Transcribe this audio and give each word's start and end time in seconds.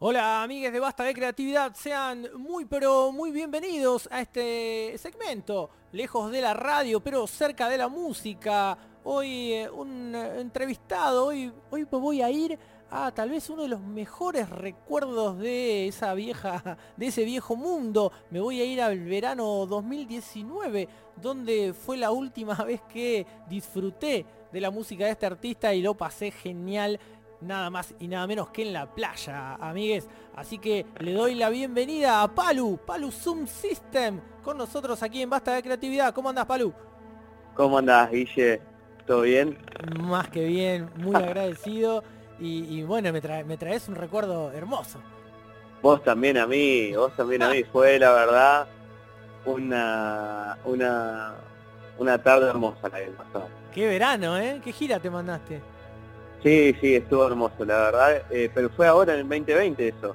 Hola 0.00 0.44
amigues 0.44 0.72
de 0.72 0.78
Basta 0.78 1.02
de 1.02 1.12
Creatividad, 1.12 1.74
sean 1.74 2.28
muy 2.36 2.66
pero 2.66 3.10
muy 3.10 3.32
bienvenidos 3.32 4.08
a 4.12 4.20
este 4.20 4.96
segmento, 4.96 5.70
lejos 5.90 6.30
de 6.30 6.40
la 6.40 6.54
radio 6.54 7.00
pero 7.00 7.26
cerca 7.26 7.68
de 7.68 7.78
la 7.78 7.88
música. 7.88 8.78
Hoy 9.02 9.54
eh, 9.54 9.68
un 9.68 10.14
eh, 10.14 10.40
entrevistado, 10.40 11.26
hoy, 11.26 11.52
hoy 11.72 11.82
voy 11.82 12.22
a 12.22 12.30
ir 12.30 12.56
a 12.92 13.10
tal 13.10 13.30
vez 13.30 13.50
uno 13.50 13.62
de 13.62 13.70
los 13.70 13.80
mejores 13.80 14.48
recuerdos 14.48 15.36
de 15.38 15.88
esa 15.88 16.14
vieja, 16.14 16.78
de 16.96 17.06
ese 17.08 17.24
viejo 17.24 17.56
mundo. 17.56 18.12
Me 18.30 18.38
voy 18.38 18.60
a 18.60 18.64
ir 18.64 18.80
al 18.80 19.00
verano 19.00 19.66
2019, 19.66 20.88
donde 21.20 21.74
fue 21.74 21.96
la 21.96 22.12
última 22.12 22.54
vez 22.64 22.82
que 22.82 23.26
disfruté 23.48 24.24
de 24.52 24.60
la 24.60 24.70
música 24.70 25.06
de 25.06 25.10
este 25.10 25.26
artista 25.26 25.74
y 25.74 25.82
lo 25.82 25.94
pasé 25.94 26.30
genial 26.30 27.00
nada 27.40 27.70
más 27.70 27.94
y 27.98 28.08
nada 28.08 28.26
menos 28.26 28.50
que 28.50 28.62
en 28.62 28.72
la 28.72 28.86
playa, 28.86 29.54
amigues. 29.54 30.08
Así 30.34 30.58
que 30.58 30.86
le 31.00 31.12
doy 31.12 31.34
la 31.34 31.50
bienvenida 31.50 32.22
a 32.22 32.34
Palu, 32.34 32.78
Palu 32.84 33.10
Zoom 33.10 33.46
System, 33.46 34.20
con 34.42 34.58
nosotros 34.58 35.02
aquí 35.02 35.22
en 35.22 35.30
Basta 35.30 35.54
de 35.54 35.62
Creatividad. 35.62 36.14
¿Cómo 36.14 36.28
andas, 36.28 36.46
Palu? 36.46 36.72
¿Cómo 37.54 37.78
andás, 37.78 38.10
Guille? 38.10 38.60
¿Todo 39.06 39.22
bien? 39.22 39.58
Más 40.00 40.28
que 40.28 40.46
bien, 40.46 40.90
muy 40.96 41.14
agradecido. 41.16 42.04
Y, 42.40 42.84
bueno, 42.84 43.12
me, 43.12 43.20
trae, 43.20 43.42
me 43.42 43.56
traes 43.56 43.88
un 43.88 43.96
recuerdo 43.96 44.52
hermoso. 44.52 45.00
Vos 45.82 46.04
también 46.04 46.38
a 46.38 46.46
mí, 46.46 46.92
vos 46.94 47.12
también 47.16 47.42
a 47.42 47.50
mí. 47.50 47.64
Fue 47.72 47.98
la 47.98 48.12
verdad 48.12 48.68
una, 49.44 50.56
una, 50.64 51.34
una 51.98 52.22
tarde 52.22 52.48
hermosa 52.48 52.88
la 52.88 52.98
que 52.98 53.10
pasó. 53.10 53.48
Qué 53.74 53.88
verano, 53.88 54.38
¿eh? 54.38 54.60
¿Qué 54.62 54.72
gira 54.72 55.00
te 55.00 55.10
mandaste? 55.10 55.60
Sí, 56.42 56.74
sí, 56.80 56.94
estuvo 56.94 57.26
hermoso, 57.26 57.64
la 57.64 57.76
verdad. 57.76 58.22
Eh, 58.30 58.50
pero 58.54 58.70
fue 58.70 58.86
ahora 58.86 59.14
en 59.14 59.20
el 59.20 59.28
2020 59.28 59.88
eso. 59.88 60.14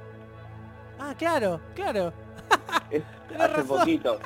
Ah, 1.00 1.14
claro, 1.18 1.60
claro. 1.76 2.14
hace 3.40 3.64
poquito. 3.64 4.20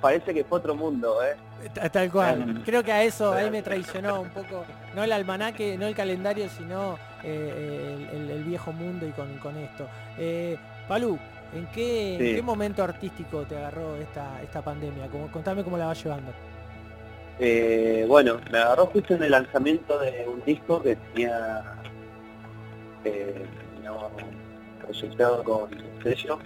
Parece, 0.00 0.32
que 0.32 0.44
fue 0.44 0.58
otro 0.58 0.74
mundo, 0.74 1.18
¿eh? 1.24 1.36
Tal 1.90 2.12
cual. 2.12 2.62
Creo 2.64 2.84
que 2.84 2.92
a 2.92 3.02
eso 3.02 3.32
ahí 3.32 3.50
me 3.50 3.62
traicionó 3.62 4.20
un 4.20 4.30
poco, 4.30 4.64
no 4.94 5.02
el 5.02 5.10
almanaque, 5.10 5.76
no 5.76 5.86
el 5.86 5.96
calendario, 5.96 6.48
sino 6.48 6.96
eh, 7.24 8.08
el, 8.12 8.44
viejo 8.44 8.72
mundo 8.72 9.06
y 9.06 9.10
con, 9.10 9.56
esto. 9.56 9.88
Eh, 10.16 10.56
Palú, 10.86 11.18
¿en 11.52 11.66
qué, 11.72 12.40
momento 12.44 12.84
artístico 12.84 13.42
te 13.42 13.56
agarró 13.56 13.96
esta, 13.96 14.40
esta 14.42 14.62
pandemia? 14.62 15.08
contame 15.32 15.64
cómo 15.64 15.76
la 15.76 15.86
vas 15.86 16.02
llevando. 16.02 16.32
Eh, 17.40 18.04
bueno, 18.08 18.40
me 18.50 18.58
agarró 18.58 18.86
justo 18.86 19.14
en 19.14 19.22
el 19.22 19.30
lanzamiento 19.30 19.98
de 20.00 20.26
un 20.26 20.42
disco 20.44 20.82
que 20.82 20.96
tenía 20.96 21.62
eh, 23.04 23.46
proyectado 24.82 25.44
con 25.44 25.70
sello. 26.02 26.38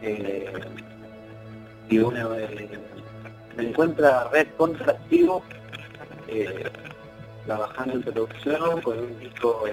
Eh, 0.00 0.52
y 1.88 1.98
una 1.98 2.28
me 3.56 3.68
encuentra 3.68 4.28
red 4.32 4.48
contractivo 4.56 5.42
eh, 6.28 6.64
trabajando 7.44 7.94
en 7.94 8.02
producción 8.02 8.80
con 8.80 8.98
un 8.98 9.18
disco 9.18 9.64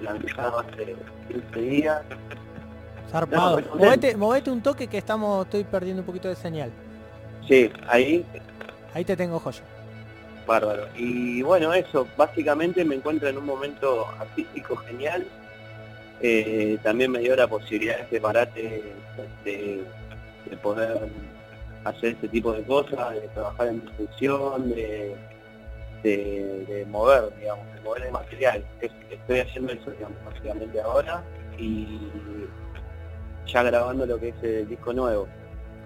lanzado 0.00 0.60
hace 0.60 0.96
15 1.28 1.60
días. 1.60 2.02
Zarpado. 3.10 3.60
movete, 3.74 4.16
movete, 4.16 4.50
un 4.50 4.62
toque 4.62 4.86
que 4.88 4.98
estamos, 4.98 5.44
estoy 5.44 5.64
perdiendo 5.64 6.02
un 6.02 6.06
poquito 6.06 6.28
de 6.28 6.36
señal. 6.36 6.72
Sí, 7.46 7.70
ahí 7.88 8.24
Ahí 8.96 9.04
te 9.04 9.14
tengo 9.14 9.38
joya. 9.38 9.60
Bárbaro. 10.46 10.88
Y 10.96 11.42
bueno, 11.42 11.74
eso, 11.74 12.08
básicamente 12.16 12.82
me 12.82 12.94
encuentro 12.94 13.28
en 13.28 13.36
un 13.36 13.44
momento 13.44 14.06
artístico 14.18 14.74
genial. 14.74 15.26
Eh, 16.22 16.78
también 16.82 17.10
me 17.10 17.18
dio 17.18 17.36
la 17.36 17.46
posibilidad 17.46 18.08
de 18.08 18.18
parate 18.18 18.94
de, 19.44 19.84
poder 20.62 21.10
hacer 21.84 22.12
este 22.14 22.28
tipo 22.28 22.54
de 22.54 22.62
cosas, 22.62 23.12
de 23.12 23.28
trabajar 23.34 23.66
en 23.66 23.82
difusión, 23.82 24.70
de, 24.70 25.14
de, 26.02 26.86
mover, 26.88 27.38
digamos, 27.38 27.66
de 27.74 27.80
mover 27.82 28.02
el 28.04 28.12
material. 28.12 28.64
Estoy 28.80 29.40
haciendo 29.40 29.74
eso, 29.74 29.90
digamos, 29.90 30.16
básicamente 30.24 30.80
ahora 30.80 31.22
y 31.58 32.00
ya 33.46 33.62
grabando 33.62 34.06
lo 34.06 34.18
que 34.18 34.30
es 34.30 34.42
el 34.42 34.66
disco 34.66 34.94
nuevo. 34.94 35.28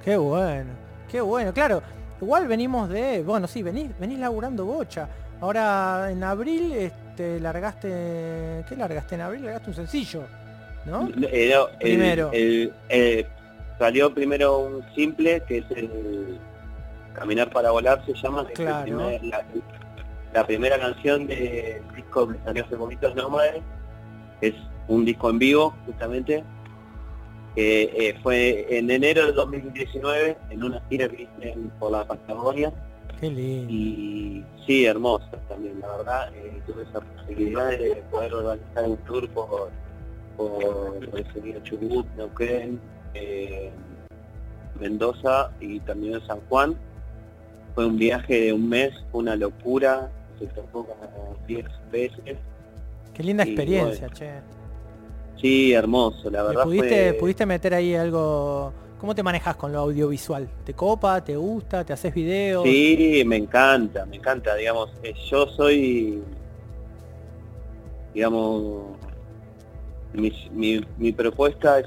Qué 0.04 0.16
bueno, 0.16 0.70
qué 1.10 1.20
bueno, 1.20 1.52
claro. 1.52 1.82
Igual 2.20 2.46
venimos 2.46 2.88
de, 2.88 3.22
bueno, 3.22 3.46
sí, 3.46 3.62
venís, 3.62 3.90
venís 3.98 4.18
laburando 4.18 4.64
bocha. 4.64 5.08
Ahora 5.40 6.10
en 6.10 6.22
abril 6.22 6.72
este, 6.72 7.40
largaste, 7.40 8.64
¿qué 8.68 8.76
largaste 8.76 9.14
en 9.14 9.20
abril? 9.22 9.44
Largaste 9.44 9.70
un 9.70 9.76
sencillo, 9.76 10.22
¿no? 10.84 11.08
Eh, 11.22 11.54
primero. 11.80 12.30
salió 13.78 14.12
primero 14.12 14.58
un 14.58 14.84
simple 14.94 15.42
que 15.46 15.58
es 15.58 15.70
el 15.70 16.38
Caminar 17.14 17.50
para 17.50 17.70
volar 17.70 18.04
se 18.06 18.14
llama, 18.14 18.46
claro. 18.54 19.10
la, 20.32 20.46
primera 20.46 20.78
canción 20.78 21.26
del 21.26 21.82
disco 21.96 22.28
que 22.28 22.38
salió 22.44 22.64
hace 22.64 22.76
poquito 22.76 23.12
Nómades, 23.14 23.62
es 24.40 24.54
un 24.86 25.04
disco 25.04 25.28
en 25.30 25.38
vivo 25.38 25.74
justamente 25.86 26.44
que 27.54 27.82
eh, 27.94 28.16
fue 28.22 28.66
en 28.70 28.90
enero 28.90 29.26
de 29.26 29.32
2019 29.32 30.36
en 30.50 30.64
una 30.64 30.80
gira 30.88 31.08
que 31.08 31.22
hice 31.22 31.56
por 31.78 31.92
la 31.92 32.06
Patagonia. 32.06 32.72
Qué 33.20 33.30
lindo. 33.30 33.72
Y 33.72 34.44
sí, 34.66 34.86
hermoso 34.86 35.26
también, 35.48 35.80
la 35.80 35.96
verdad. 35.96 36.34
Eh, 36.34 36.62
tuve 36.66 36.82
esa 36.84 37.00
posibilidad 37.00 37.70
de 37.70 38.02
poder 38.10 38.34
organizar 38.34 38.84
un 38.84 38.96
tour 38.98 39.28
por, 39.30 39.70
por, 40.36 41.10
por 41.10 41.62
Chubut, 41.64 42.06
Neuquén, 42.16 42.80
eh, 43.14 43.70
Mendoza 44.78 45.50
y 45.60 45.80
también 45.80 46.24
San 46.26 46.40
Juan. 46.48 46.76
Fue 47.74 47.86
un 47.86 47.98
viaje 47.98 48.40
de 48.40 48.52
un 48.52 48.68
mes, 48.68 48.92
una 49.12 49.36
locura, 49.36 50.10
se 50.38 50.46
tocó 50.46 50.86
como 50.86 51.36
10 51.46 51.66
veces. 51.92 52.38
Qué 53.14 53.22
linda 53.22 53.44
experiencia, 53.44 54.08
che. 54.08 54.59
Sí, 55.40 55.72
hermoso, 55.72 56.30
la 56.30 56.42
verdad. 56.42 56.64
Pudiste, 56.64 57.14
¿Pudiste 57.14 57.46
meter 57.46 57.74
ahí 57.74 57.94
algo? 57.94 58.72
¿Cómo 59.00 59.14
te 59.14 59.22
manejas 59.22 59.56
con 59.56 59.72
lo 59.72 59.78
audiovisual? 59.78 60.46
¿Te 60.64 60.74
copa? 60.74 61.24
¿Te 61.24 61.34
gusta? 61.36 61.84
¿Te 61.84 61.94
haces 61.94 62.12
videos? 62.12 62.64
Sí, 62.64 63.22
me 63.24 63.36
encanta, 63.36 64.04
me 64.04 64.16
encanta. 64.16 64.54
Digamos, 64.56 64.90
eh, 65.02 65.14
yo 65.30 65.46
soy, 65.46 66.22
digamos, 68.12 68.82
mi, 70.12 70.84
mi, 70.98 71.12
propuesta 71.12 71.78
es, 71.78 71.86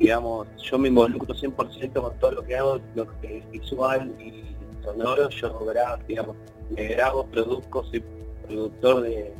digamos, 0.00 0.48
yo 0.60 0.78
me 0.78 0.88
involucro 0.88 1.32
100% 1.32 1.92
con 1.92 2.18
todo 2.18 2.32
lo 2.32 2.42
que 2.42 2.56
hago, 2.56 2.80
lo 2.96 3.06
que 3.20 3.38
es 3.38 3.50
visual 3.52 4.12
y 4.18 4.42
sonoro. 4.82 5.28
Yo 5.28 5.64
grabo, 5.64 6.02
digamos, 6.08 6.36
me 6.70 6.88
grabo, 6.88 7.24
produzco, 7.26 7.84
soy 7.84 8.02
productor 8.44 9.02
de, 9.02 9.32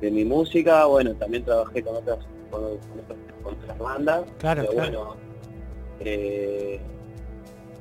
de 0.00 0.10
mi 0.10 0.24
música. 0.24 0.86
Bueno, 0.86 1.14
también 1.14 1.44
trabajé 1.44 1.84
con 1.84 1.94
otras 1.94 2.18
con, 2.56 2.78
con, 3.42 3.54
otras 3.54 3.78
bandas. 3.78 4.24
Claro, 4.38 4.64
pero 4.68 4.80
bueno, 4.80 5.16
eh, 6.00 6.80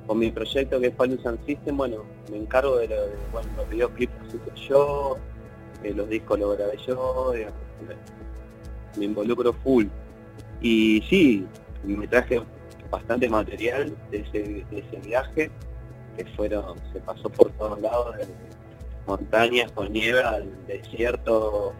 con 0.07 0.19
mi 0.19 0.31
proyecto 0.31 0.79
que 0.79 0.87
es 0.87 0.95
Palus 0.95 1.21
System, 1.45 1.77
bueno, 1.77 2.03
me 2.31 2.37
encargo 2.37 2.77
de, 2.77 2.87
bueno, 3.31 3.49
los 3.57 3.69
videoclips 3.69 4.13
los 4.33 4.67
yo, 4.67 5.17
eh, 5.83 5.93
los 5.93 6.07
discos 6.09 6.39
los 6.39 6.57
grabé 6.57 6.77
yo, 6.85 7.33
me, 8.97 9.05
involucro 9.05 9.53
full. 9.53 9.87
Y 10.61 11.03
sí, 11.09 11.45
me 11.83 12.07
traje 12.07 12.41
bastante 12.89 13.29
material 13.29 13.95
de 14.11 14.19
ese, 14.19 14.99
viaje, 15.05 15.51
que 16.17 16.25
fueron, 16.35 16.77
se 16.93 16.99
pasó 17.01 17.29
por 17.29 17.51
todos 17.51 17.81
lados, 17.81 18.15
de 18.17 18.27
montañas 19.05 19.71
con 19.73 19.91
nieve 19.91 20.21
al 20.21 20.49
desierto, 20.65 21.73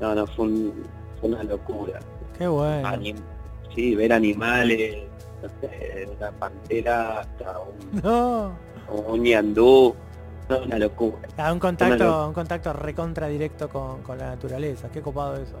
no, 0.00 0.14
no, 0.14 0.26
fue 0.26 0.48
una 1.22 1.42
locura. 1.42 2.00
Qué 2.38 2.46
bueno. 2.46 2.90
sí, 3.74 3.94
ver 3.94 4.12
animales, 4.12 5.04
no 5.42 5.48
sé, 5.60 6.08
una 6.16 6.30
pantera 6.32 7.20
hasta 7.20 7.58
un, 7.60 8.02
no. 8.02 8.56
un 8.88 9.22
ñandú, 9.22 9.94
una 10.48 10.78
locura. 10.78 11.28
Ah, 11.36 11.52
un 11.52 11.58
contacto, 11.58 12.28
un 12.28 12.34
contacto 12.34 12.72
recontra 12.72 13.28
directo 13.28 13.68
con, 13.68 14.18
la 14.18 14.26
naturaleza, 14.26 14.90
qué 14.90 15.00
copado 15.00 15.36
eso. 15.36 15.56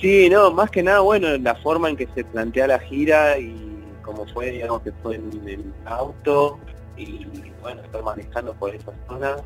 Sí, 0.00 0.28
no, 0.30 0.50
más 0.50 0.70
que 0.70 0.82
nada, 0.82 1.00
bueno, 1.00 1.36
la 1.38 1.54
forma 1.56 1.88
en 1.88 1.96
que 1.96 2.08
se 2.14 2.24
plantea 2.24 2.66
la 2.66 2.78
gira 2.78 3.38
y 3.38 3.84
cómo 4.02 4.26
fue, 4.26 4.50
digamos, 4.50 4.82
que 4.82 4.92
fue 5.02 5.16
en 5.16 5.48
el 5.48 5.72
auto 5.84 6.58
y 6.96 7.26
bueno, 7.60 7.82
estar 7.82 8.02
manejando 8.02 8.52
por 8.54 8.74
esa 8.74 8.92
zona 9.06 9.36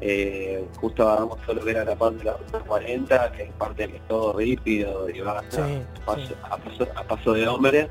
eh, 0.00 0.64
justo 0.80 1.08
hagamos 1.08 1.40
todo 1.42 1.56
lo 1.56 1.64
que 1.64 1.70
era 1.70 1.84
la 1.84 1.96
parte 1.96 2.18
de 2.18 2.24
la 2.24 2.36
40, 2.66 3.32
que 3.32 3.42
es 3.44 3.52
parte 3.52 3.88
que 3.88 3.96
es 3.96 4.08
todo 4.08 4.32
rípido 4.32 5.08
y 5.08 5.20
va 5.20 5.38
a, 5.38 7.06
paso, 7.06 7.32
de 7.32 7.46
hombre. 7.46 7.88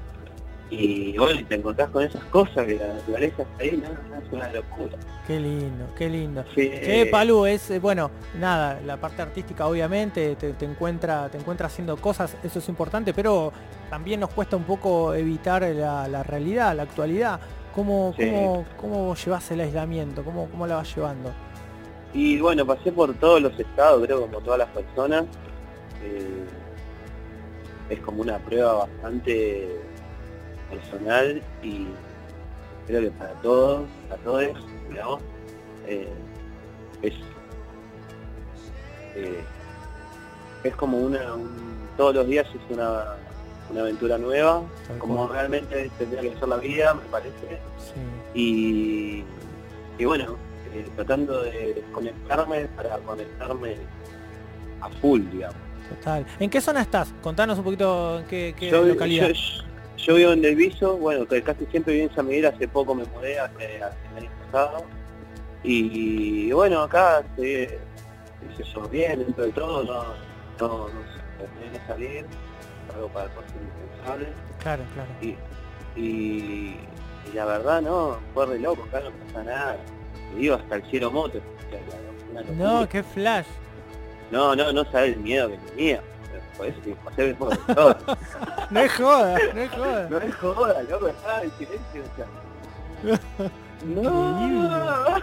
y 0.70 1.18
bueno, 1.18 1.40
y 1.40 1.44
te 1.44 1.56
encontrás 1.56 1.90
con 1.90 2.04
esas 2.04 2.24
cosas 2.26 2.66
que 2.66 2.76
la 2.76 2.88
naturaleza 2.88 3.44
está 3.44 3.64
ahí, 3.64 3.84
no, 3.84 4.18
es 4.18 4.32
una 4.32 4.52
locura. 4.52 4.98
Qué 5.26 5.40
lindo, 5.40 5.86
qué 5.98 6.10
lindo. 6.10 6.44
Sí, 6.54 6.70
Che, 6.70 7.02
eh, 7.02 7.06
Palú, 7.06 7.46
es, 7.46 7.72
eh, 7.72 7.80
bueno, 7.80 8.12
nada, 8.40 8.82
la 8.86 8.98
parte 8.98 9.22
artística 9.22 9.66
obviamente 9.68 10.36
te, 10.36 10.54
te 10.54 10.66
encuentra, 10.66 11.30
te 11.30 11.38
encuentra 11.38 11.68
haciendo 11.68 11.96
cosas, 11.98 12.36
eso 12.44 12.60
es 12.60 12.68
importante, 12.68 13.14
pero 13.14 13.54
también 13.90 14.20
nos 14.20 14.32
cuesta 14.32 14.58
un 14.58 14.66
poco 14.66 15.14
evitar 15.14 15.62
la, 15.64 16.08
la 16.08 16.24
realidad, 16.24 16.76
la 16.76 16.84
actualidad. 16.84 17.40
¿Cómo, 17.74 18.14
cómo, 18.16 18.66
cómo 18.78 19.16
llevas 19.16 19.50
el 19.50 19.62
aislamiento? 19.62 20.24
¿Cómo, 20.24 20.48
¿Cómo 20.50 20.68
la 20.68 20.76
vas 20.76 20.96
llevando? 20.96 21.32
Y 22.14 22.40
bueno, 22.40 22.66
pasé 22.66 22.92
por 22.92 23.14
todos 23.16 23.42
los 23.42 23.60
estados, 23.60 24.06
creo 24.06 24.22
como 24.22 24.40
todas 24.40 24.60
las 24.60 24.70
personas. 24.70 25.26
Eh, 26.04 26.44
es 27.90 28.00
como 28.00 28.22
una 28.22 28.38
prueba 28.40 28.74
bastante 28.86 29.70
personal 30.70 31.42
y 31.62 31.88
creo 32.88 33.02
que 33.02 33.12
para 33.12 33.34
todos, 33.42 33.84
para 34.10 34.22
todos, 34.24 34.42
digamos, 34.90 35.22
eh, 35.88 36.08
es, 37.02 37.14
eh, 39.16 39.44
es 40.64 40.76
como 40.76 40.98
una, 40.98 41.34
un- 41.36 41.74
todos 41.98 42.16
los 42.16 42.28
días 42.28 42.48
es 42.48 42.62
una, 42.76 43.16
una 43.70 43.82
aventura 43.82 44.18
nueva, 44.18 44.64
Tal 44.88 44.98
como 44.98 45.28
cual. 45.28 45.30
realmente 45.40 45.92
tendría 45.98 46.22
que 46.22 46.40
ser 46.40 46.48
la 46.48 46.58
vida, 46.58 46.94
me 46.94 47.02
parece 47.12 47.60
Sí. 47.78 47.94
y, 48.40 49.24
y 50.02 50.06
bueno, 50.06 50.38
eh, 50.74 50.86
tratando 50.96 51.44
de 51.44 51.74
desconectarme 51.76 52.66
para 52.76 52.98
conectarme 53.00 53.76
a 54.82 54.90
full, 54.90 55.22
digamos. 55.32 55.58
Total. 55.90 56.26
¿En 56.40 56.50
qué 56.50 56.62
zona 56.62 56.82
estás? 56.82 57.14
Contanos 57.22 57.58
un 57.58 57.64
poquito 57.66 58.20
en 58.20 58.26
qué, 58.26 58.56
qué 58.58 58.70
Yo, 58.70 58.84
localidad. 58.84 59.30
yo- 59.30 59.64
yo 59.98 60.16
vivo 60.16 60.32
en 60.34 60.44
El 60.44 60.56
Viso, 60.56 60.98
bueno, 60.98 61.26
que 61.26 61.42
casi 61.42 61.66
siempre 61.68 61.94
viví 61.94 62.06
en 62.08 62.16
San 62.16 62.28
Miguel, 62.28 62.48
hace 62.48 62.68
poco 62.68 62.94
me 62.96 63.06
mudé, 63.06 63.40
hace, 63.40 63.82
hace 63.82 63.98
el 64.12 64.24
año 64.24 64.30
pasado. 64.52 64.84
Y 65.64 66.52
bueno, 66.52 66.82
acá, 66.82 67.24
sé 67.38 67.80
yo, 68.74 68.82
bien, 68.90 69.20
dentro 69.20 69.46
de 69.46 69.52
todo, 69.54 69.84
no, 69.84 70.04
no, 70.60 70.78
no 70.80 70.88
sé, 70.90 71.22
terminé 71.38 71.72
de 71.80 71.88
salir, 71.88 72.26
algo 72.94 73.08
para 73.10 73.30
cosas 73.30 73.52
indispensables. 73.56 74.30
Claro, 74.62 74.84
claro. 74.94 75.10
Y, 75.22 76.00
y, 76.00 76.76
y 77.32 77.34
la 77.36 77.46
verdad, 77.46 77.82
no, 77.82 78.18
fue 78.34 78.46
re 78.46 78.60
loco, 78.60 78.84
acá 78.84 79.00
no 79.00 79.12
pasa 79.28 79.44
nada. 79.46 79.78
Hasta 80.56 80.76
el 80.76 80.84
cielo 80.90 81.12
moto. 81.12 81.40
No, 82.58 82.88
qué 82.90 83.04
flash. 83.04 83.46
no, 84.32 84.56
no, 84.56 84.72
no 84.74 84.84
sabes 84.92 85.16
el 85.16 85.20
miedo 85.22 85.50
que 85.50 85.58
tenía. 85.58 86.02
Por 86.58 86.68
eso 86.68 86.80
que 86.84 86.96
pasé 87.04 87.22
de 87.28 87.34
todo. 87.36 87.50
todo. 87.74 87.98
No 88.70 88.80
es 88.80 88.92
joda, 88.94 89.38
no 89.54 89.62
es 89.62 89.72
joda. 89.72 90.08
No 90.10 90.18
es 90.20 90.36
joda, 90.36 90.84
loco, 90.84 91.08
estaba 91.08 91.42
en 91.44 91.52
silencio. 91.52 92.04
O 92.04 92.16
sea. 92.16 93.50
No. 93.84 95.20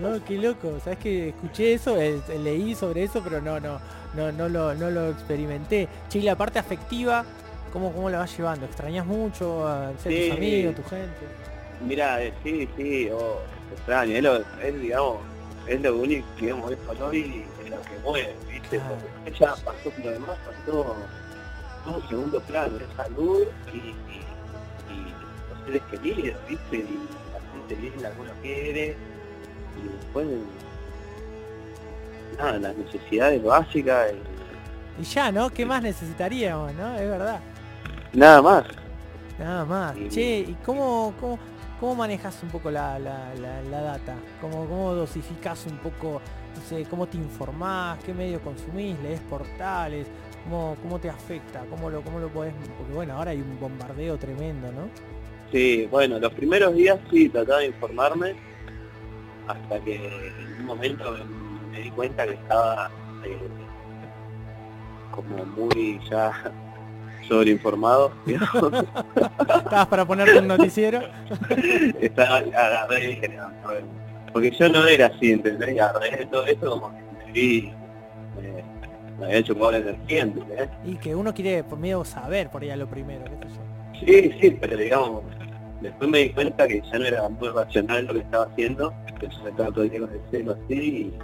No, 0.00 0.24
qué 0.24 0.38
loco. 0.38 0.78
Sabes 0.84 1.00
que 1.00 1.30
escuché 1.30 1.74
eso, 1.74 2.00
eh, 2.00 2.20
leí 2.42 2.74
sobre 2.76 3.02
eso, 3.02 3.20
pero 3.24 3.40
no, 3.40 3.58
no, 3.58 3.80
no, 4.14 4.30
no 4.30 4.48
lo, 4.48 4.72
no 4.74 4.88
lo 4.88 5.08
experimenté. 5.10 5.88
Che, 6.08 6.20
y 6.20 6.22
la 6.22 6.36
parte 6.36 6.60
afectiva, 6.60 7.24
¿cómo, 7.72 7.92
cómo 7.92 8.08
la 8.10 8.18
vas 8.18 8.36
llevando? 8.36 8.66
¿Extrañas 8.66 9.04
mucho 9.04 9.66
a 9.66 9.90
Sí. 10.00 10.28
tus 10.28 10.36
amigos, 10.36 10.74
tu 10.76 10.82
gente? 10.84 11.26
Mira, 11.80 12.22
eh, 12.22 12.32
sí, 12.42 12.68
sí, 12.76 13.08
oh, 13.12 13.40
extraño, 13.72 14.16
es, 14.16 14.22
lo, 14.22 14.36
es, 14.62 14.80
digamos, 14.80 15.18
es 15.66 15.80
lo 15.80 15.96
único 15.96 16.26
que 16.36 16.42
digamos, 16.46 16.72
es 16.72 16.86
valor 16.86 17.14
y 17.14 17.44
es 17.64 17.70
lo 17.70 17.80
que 17.82 17.98
mueve, 18.02 18.34
¿viste? 18.50 18.78
Claro. 18.78 18.96
Porque 19.24 19.30
ella 19.30 19.54
pasó 19.64 19.92
lo 20.02 20.10
demás, 20.10 20.38
pasó 20.46 20.70
todo 20.70 20.96
un 21.86 22.08
segundo 22.08 22.40
plano, 22.40 22.76
es 22.78 22.96
salud 22.96 23.42
y, 23.72 23.76
y, 23.76 24.22
y 24.90 25.14
los 25.50 25.64
seres 25.66 25.82
queridos, 25.90 26.36
¿viste? 26.48 26.76
Y 26.76 26.98
la 27.32 27.40
gente 27.52 27.76
linda 27.76 28.10
que 28.12 28.20
uno 28.20 28.30
quiere 28.42 28.96
y 29.82 29.88
después 29.88 30.26
nada, 32.38 32.58
las 32.58 32.76
necesidades 32.76 33.42
básicas 33.42 34.12
y 34.12 35.02
Y 35.02 35.04
ya, 35.04 35.30
¿no? 35.32 35.50
¿Qué 35.50 35.66
más 35.66 35.82
necesitaríamos, 35.82 36.72
no? 36.74 36.94
Es 36.96 37.08
verdad. 37.08 37.40
nada 38.12 38.40
más. 38.42 38.64
Nada 39.38 39.64
más. 39.64 39.96
Y- 39.96 40.08
Che, 40.08 40.38
¿y 40.40 40.56
cómo, 40.64 41.12
cómo, 41.20 41.38
cómo 41.84 41.96
manejas 41.96 42.42
un 42.42 42.48
poco 42.48 42.70
la, 42.70 42.98
la, 42.98 43.34
la, 43.34 43.82
data? 43.82 44.16
¿Cómo, 44.40 44.66
¿Cómo 44.66 44.94
dosificás 44.94 45.66
un 45.66 45.76
poco, 45.76 46.22
no 46.56 46.62
sé, 46.62 46.86
cómo 46.88 47.06
te 47.06 47.18
informás, 47.18 48.02
qué 48.02 48.14
medios 48.14 48.40
consumís, 48.40 48.98
lees 49.02 49.20
portales, 49.28 50.06
cómo, 50.44 50.78
cómo 50.82 50.98
te 50.98 51.10
afecta, 51.10 51.62
cómo 51.68 51.90
lo, 51.90 52.00
cómo 52.00 52.20
lo 52.20 52.28
podés, 52.28 52.54
porque 52.78 52.94
bueno, 52.94 53.18
ahora 53.18 53.32
hay 53.32 53.42
un 53.42 53.60
bombardeo 53.60 54.16
tremendo, 54.16 54.72
¿no? 54.72 54.88
Sí, 55.52 55.86
bueno, 55.90 56.18
los 56.18 56.32
primeros 56.32 56.74
días 56.74 56.98
sí 57.10 57.28
trataba 57.28 57.58
de 57.58 57.66
informarme 57.66 58.34
hasta 59.46 59.78
que 59.80 60.06
en 60.06 60.60
un 60.60 60.64
momento 60.64 61.12
me, 61.12 61.70
me 61.70 61.80
di 61.82 61.90
cuenta 61.90 62.24
que 62.24 62.32
estaba 62.32 62.90
eh, 63.24 63.36
como 65.10 65.44
muy 65.44 66.00
ya 66.08 66.50
sobreinformado. 67.28 68.12
¿Estabas 68.26 69.86
para 69.86 70.04
ponerte 70.04 70.38
un 70.38 70.48
noticiero? 70.48 71.00
estaba, 72.00 72.38
agarré 72.38 73.04
y 73.04 73.06
dije, 73.08 73.28
no, 73.28 73.68
ver, 73.68 73.84
porque 74.32 74.50
yo 74.50 74.68
no 74.68 74.86
era 74.86 75.06
así, 75.06 75.32
¿entendés? 75.32 75.74
Y 75.74 75.78
agarré 75.78 76.26
todo 76.26 76.46
eso 76.46 76.70
como 76.70 76.90
que 76.90 77.26
me 77.26 77.32
vi, 77.32 77.72
me, 78.36 78.64
me 79.18 79.26
había 79.26 79.42
chupado 79.42 79.72
la 79.72 79.78
energía, 79.78 80.22
¿entendés? 80.22 80.68
Y 80.84 80.96
que 80.96 81.14
uno 81.14 81.32
quiere 81.32 81.64
por 81.64 81.78
medio 81.78 82.04
saber 82.04 82.50
por 82.50 82.62
ahí 82.62 82.70
a 82.70 82.76
lo 82.76 82.86
primero, 82.86 83.24
qué 83.24 83.48
sé 83.48 83.54
yo. 83.54 83.64
Sí, 84.06 84.38
sí, 84.40 84.58
pero 84.60 84.76
digamos, 84.76 85.22
después 85.80 86.10
me 86.10 86.18
di 86.18 86.30
cuenta 86.30 86.66
que 86.66 86.82
ya 86.82 86.98
no 86.98 87.04
era 87.04 87.28
muy 87.28 87.48
racional 87.48 88.06
lo 88.06 88.14
que 88.14 88.20
estaba 88.20 88.44
haciendo, 88.46 88.92
que 89.20 89.28
yo 89.28 89.48
estaba 89.48 89.70
todo 89.70 89.84
el 89.84 89.90
día 89.90 90.00
con 90.00 90.10
el 90.12 90.20
celo 90.30 90.56
así 90.64 90.74
y, 90.74 91.18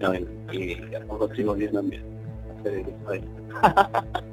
no, 0.00 0.14
y, 0.14 0.88
y 0.90 0.94
a 0.94 1.00
poco 1.00 1.26
estoy 1.26 1.44
volviendo 1.44 1.82
bien. 1.82 2.02
a 2.02 2.13
que 2.70 2.94
soy. 3.06 3.24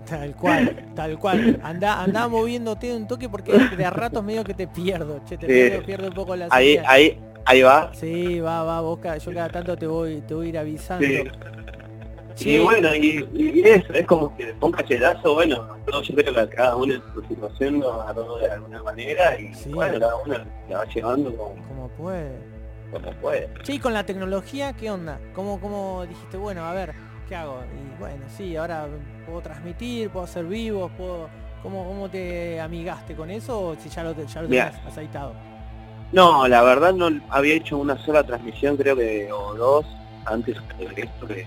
Tal 0.06 0.36
cual, 0.36 0.92
tal 0.96 1.20
cual. 1.20 1.60
Anda, 1.64 2.02
anda 2.04 2.28
moviéndote 2.28 2.94
un 2.96 3.08
toque 3.08 3.30
porque 3.30 3.54
de 3.58 3.86
a 3.86 3.90
ratos 3.92 4.24
medio 4.24 4.44
que 4.44 4.54
te 4.54 4.68
pierdo, 4.68 5.22
che, 5.26 5.38
te 5.38 5.46
Sí. 5.48 5.52
pierdo, 5.70 5.86
pierdo 5.86 6.08
un 6.08 6.14
poco 6.14 6.36
la 6.36 6.48
Ahí, 6.50 6.76
señal. 6.76 6.86
ahí, 6.90 7.20
ahí 7.46 7.62
va. 7.62 7.92
Sí, 7.94 8.40
va, 8.40 8.64
va, 8.64 8.82
Boca. 8.82 9.18
Yo 9.18 9.34
cada 9.34 9.50
tanto 9.50 9.78
te 9.78 9.88
voy, 9.88 10.22
te 10.22 10.34
voy 10.34 10.48
a 10.48 10.50
ir 10.50 10.58
avisando. 10.58 11.06
Sí. 12.36 12.50
Y 12.50 12.60
bueno, 12.60 12.96
y, 12.96 13.28
y 13.34 13.62
eso, 13.68 13.94
es 13.94 14.06
como 14.08 14.36
que 14.36 14.56
un 14.60 14.72
cachetazo, 14.72 15.34
bueno, 15.36 15.78
no, 15.92 16.02
yo 16.02 16.16
creo 16.16 16.34
que 16.34 16.56
cada 16.56 16.76
uno 16.76 16.96
en 16.96 17.02
su 17.14 17.22
situación 17.28 17.80
lo 17.82 18.02
agarró 18.02 18.38
de 18.38 18.50
alguna 18.50 18.82
manera 18.82 19.40
y 19.40 19.54
Sí. 19.54 19.70
bueno, 19.70 20.00
cada 20.00 20.16
uno 20.16 20.36
la 20.70 20.78
va 20.80 20.86
llevando 20.86 21.36
como, 21.36 21.56
como 21.68 21.88
puede. 21.90 22.32
como 22.92 23.12
puede. 23.22 23.50
Y 23.68 23.80
con 23.80 23.94
la 23.94 24.06
tecnología, 24.06 24.74
¿qué 24.74 24.90
onda? 24.90 25.20
¿Cómo, 25.36 25.60
¿Cómo 25.60 26.06
dijiste, 26.08 26.38
bueno, 26.38 26.66
a 26.66 26.74
ver, 26.74 26.94
¿qué 27.32 27.38
hago? 27.38 27.62
Y 27.64 27.98
bueno, 27.98 28.26
sí, 28.36 28.58
ahora 28.58 28.88
puedo 29.26 29.40
transmitir, 29.40 30.10
puedo 30.10 30.26
hacer 30.26 30.46
vivos, 30.46 30.92
puedo... 30.98 31.30
¿Cómo, 31.64 31.88
¿Cómo 31.88 32.10
te 32.10 32.60
amigaste 32.60 33.16
con 33.16 33.30
eso 33.30 33.68
o 33.68 33.76
si 33.76 33.88
ya 33.88 34.04
lo, 34.04 34.14
ya 34.16 34.42
lo 34.42 34.48
tenías 34.48 34.76
aceitado? 34.86 35.34
No, 36.12 36.48
la 36.48 36.62
verdad 36.64 36.92
no 36.92 37.10
había 37.30 37.54
hecho 37.54 37.78
una 37.78 37.98
sola 38.04 38.24
transmisión, 38.24 38.76
creo 38.76 38.96
que, 38.96 39.32
o 39.32 39.54
dos, 39.54 39.86
antes 40.26 40.58
de 40.78 41.04
esto, 41.04 41.28
que, 41.28 41.46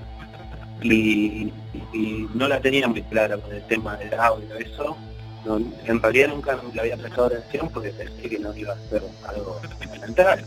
y, 0.82 1.52
y 1.92 2.28
no 2.32 2.46
la 2.46 2.60
tenía 2.60 2.86
muy 2.86 3.02
clara 3.02 3.36
con 3.36 3.52
el 3.52 3.66
tema 3.66 3.96
del 3.96 4.14
audio, 4.14 4.54
eso. 4.54 4.96
No, 5.44 5.58
en 5.84 6.00
realidad 6.00 6.28
nunca 6.28 6.58
le 6.72 6.80
había 6.80 6.96
prestado 6.96 7.26
atención 7.26 7.68
porque 7.68 7.90
pensé 7.90 8.28
que 8.30 8.38
no 8.38 8.56
iba 8.56 8.72
a 8.72 8.78
ser 8.88 9.02
algo 9.26 9.60
fundamental. 9.78 10.44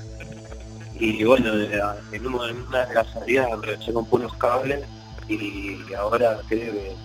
Y 0.98 1.24
bueno, 1.26 1.54
en 1.54 2.26
una, 2.26 2.50
en 2.50 2.58
una 2.68 2.86
de 2.86 2.94
las 2.96 3.08
salidas 3.12 3.52
aproveché 3.52 3.94
con 3.94 4.06
puros 4.06 4.34
cables 4.36 4.84
y 5.30 5.94
ahora 5.94 6.40
creo 6.48 6.74
que 6.74 6.96